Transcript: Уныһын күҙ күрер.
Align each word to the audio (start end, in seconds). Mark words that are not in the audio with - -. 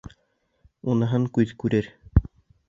Уныһын 0.93 1.27
күҙ 1.37 1.55
күрер. 1.65 1.91